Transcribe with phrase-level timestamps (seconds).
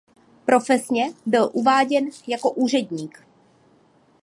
[0.45, 3.25] Profesně byl uváděn jako úředník.